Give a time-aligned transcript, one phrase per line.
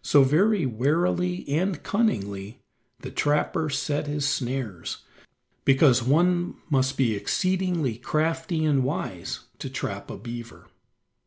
[0.00, 2.62] So, very warily and cunningly,
[3.00, 5.04] the trapper set his snares,
[5.66, 10.68] because one must be exceedingly crafty and wise to trap a beaver.